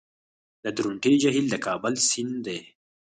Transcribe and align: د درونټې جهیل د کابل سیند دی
د 0.63 0.65
درونټې 0.77 1.13
جهیل 1.23 1.47
د 1.49 1.55
کابل 1.65 1.93
سیند 2.09 2.35
دی 2.45 2.59